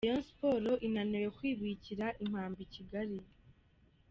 [0.03, 3.17] Rayon Sports inaniwe kwibikira impamba i Kigali.